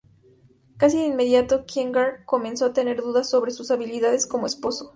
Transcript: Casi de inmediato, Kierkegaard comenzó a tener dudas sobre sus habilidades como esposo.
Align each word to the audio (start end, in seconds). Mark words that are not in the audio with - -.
Casi 0.77 0.97
de 0.97 1.05
inmediato, 1.05 1.67
Kierkegaard 1.67 2.25
comenzó 2.25 2.65
a 2.65 2.73
tener 2.73 3.03
dudas 3.03 3.29
sobre 3.29 3.51
sus 3.51 3.69
habilidades 3.69 4.25
como 4.25 4.47
esposo. 4.47 4.89